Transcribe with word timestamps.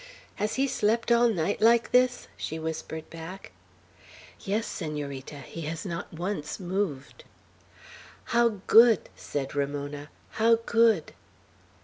"Has 0.37 0.55
he 0.55 0.65
slept 0.67 1.11
all 1.11 1.27
night 1.29 1.61
like 1.61 1.91
this?" 1.91 2.27
she 2.35 2.57
whispered 2.57 3.07
back. 3.11 3.51
"Yes, 4.39 4.65
Senorita. 4.65 5.35
He 5.41 5.61
has 5.69 5.85
not 5.85 6.11
once 6.11 6.59
moved." 6.59 7.23
"How 8.23 8.61
good!" 8.65 9.09
said 9.15 9.53
Ramona. 9.53 10.09
"How 10.31 10.55
good!" 10.55 11.11